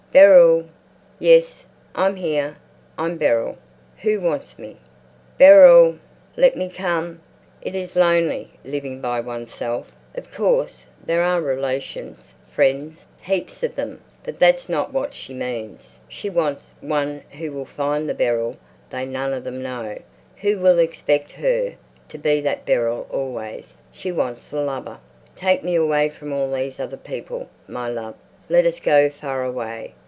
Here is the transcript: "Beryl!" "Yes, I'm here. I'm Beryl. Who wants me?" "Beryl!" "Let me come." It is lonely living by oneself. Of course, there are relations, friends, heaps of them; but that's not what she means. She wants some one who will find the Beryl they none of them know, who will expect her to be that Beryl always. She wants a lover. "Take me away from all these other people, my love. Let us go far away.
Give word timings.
"Beryl!" 0.13 0.65
"Yes, 1.19 1.63
I'm 1.95 2.17
here. 2.17 2.57
I'm 2.97 3.15
Beryl. 3.17 3.55
Who 3.99 4.19
wants 4.19 4.59
me?" 4.59 4.75
"Beryl!" 5.37 5.99
"Let 6.35 6.57
me 6.57 6.67
come." 6.67 7.21
It 7.61 7.75
is 7.75 7.95
lonely 7.95 8.51
living 8.65 8.99
by 8.99 9.21
oneself. 9.21 9.89
Of 10.13 10.33
course, 10.35 10.83
there 11.01 11.21
are 11.23 11.39
relations, 11.41 12.33
friends, 12.53 13.07
heaps 13.23 13.63
of 13.63 13.75
them; 13.77 14.01
but 14.21 14.37
that's 14.37 14.67
not 14.67 14.91
what 14.91 15.13
she 15.13 15.33
means. 15.33 16.01
She 16.09 16.29
wants 16.29 16.75
some 16.81 16.89
one 16.89 17.21
who 17.39 17.53
will 17.53 17.63
find 17.63 18.09
the 18.09 18.13
Beryl 18.13 18.57
they 18.89 19.05
none 19.05 19.31
of 19.31 19.45
them 19.45 19.63
know, 19.63 19.97
who 20.41 20.59
will 20.59 20.77
expect 20.77 21.31
her 21.31 21.75
to 22.09 22.17
be 22.17 22.41
that 22.41 22.65
Beryl 22.65 23.07
always. 23.11 23.77
She 23.93 24.11
wants 24.11 24.51
a 24.51 24.57
lover. 24.59 24.99
"Take 25.37 25.63
me 25.63 25.75
away 25.75 26.09
from 26.09 26.33
all 26.33 26.51
these 26.51 26.81
other 26.81 26.97
people, 26.97 27.47
my 27.65 27.87
love. 27.87 28.15
Let 28.49 28.65
us 28.65 28.81
go 28.81 29.09
far 29.09 29.45
away. 29.45 29.93